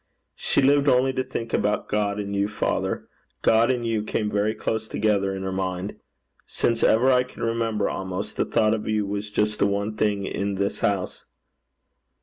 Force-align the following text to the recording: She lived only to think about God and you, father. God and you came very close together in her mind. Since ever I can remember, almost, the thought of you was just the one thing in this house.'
She 0.33 0.63
lived 0.63 0.87
only 0.89 1.13
to 1.13 1.23
think 1.23 1.53
about 1.53 1.87
God 1.87 2.19
and 2.19 2.35
you, 2.35 2.47
father. 2.47 3.07
God 3.43 3.69
and 3.69 3.85
you 3.85 4.01
came 4.01 4.31
very 4.31 4.55
close 4.55 4.87
together 4.87 5.35
in 5.35 5.43
her 5.43 5.51
mind. 5.51 5.99
Since 6.47 6.81
ever 6.81 7.11
I 7.11 7.21
can 7.21 7.43
remember, 7.43 7.87
almost, 7.87 8.35
the 8.35 8.45
thought 8.45 8.73
of 8.73 8.87
you 8.87 9.05
was 9.05 9.29
just 9.29 9.59
the 9.59 9.67
one 9.67 9.95
thing 9.95 10.25
in 10.25 10.55
this 10.55 10.79
house.' 10.79 11.25